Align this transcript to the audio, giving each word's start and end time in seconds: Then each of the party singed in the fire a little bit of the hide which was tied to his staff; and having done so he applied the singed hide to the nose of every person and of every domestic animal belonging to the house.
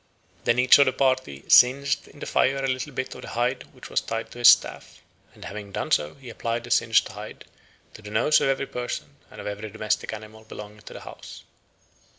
Then 0.45 0.57
each 0.57 0.79
of 0.79 0.87
the 0.87 0.93
party 0.93 1.43
singed 1.47 2.07
in 2.07 2.21
the 2.21 2.25
fire 2.25 2.65
a 2.65 2.67
little 2.67 2.91
bit 2.91 3.13
of 3.13 3.21
the 3.21 3.27
hide 3.27 3.71
which 3.71 3.87
was 3.87 4.01
tied 4.01 4.31
to 4.31 4.39
his 4.39 4.47
staff; 4.47 4.99
and 5.35 5.45
having 5.45 5.71
done 5.71 5.91
so 5.91 6.15
he 6.15 6.31
applied 6.31 6.63
the 6.63 6.71
singed 6.71 7.07
hide 7.09 7.45
to 7.93 8.01
the 8.01 8.09
nose 8.09 8.41
of 8.41 8.49
every 8.49 8.65
person 8.65 9.17
and 9.29 9.39
of 9.39 9.45
every 9.45 9.69
domestic 9.69 10.11
animal 10.11 10.43
belonging 10.43 10.79
to 10.81 10.93
the 10.93 11.01
house. 11.01 11.43